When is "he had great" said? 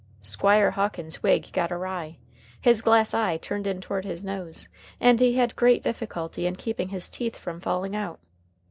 5.19-5.83